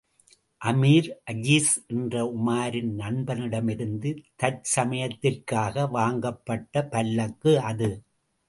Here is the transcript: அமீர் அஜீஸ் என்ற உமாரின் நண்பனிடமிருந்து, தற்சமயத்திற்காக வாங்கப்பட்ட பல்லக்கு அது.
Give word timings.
அமீர் 0.61 1.09
அஜீஸ் 1.31 1.73
என்ற 1.87 2.23
உமாரின் 2.31 2.89
நண்பனிடமிருந்து, 3.01 4.11
தற்சமயத்திற்காக 4.35 5.87
வாங்கப்பட்ட 5.91 6.85
பல்லக்கு 6.87 7.53
அது. 7.63 7.91